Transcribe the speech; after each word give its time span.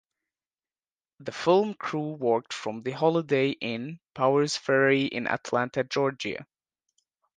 The 1.19 1.31
film 1.31 1.75
crew 1.75 2.13
worked 2.13 2.53
from 2.53 2.81
the 2.81 2.89
Holiday 2.89 3.49
Inn 3.51 3.99
Powers 4.15 4.57
Ferry 4.57 5.05
in 5.05 5.27
Atlanta, 5.27 5.83
Georgia. 5.83 6.47